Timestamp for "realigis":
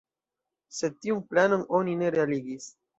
2.19-2.73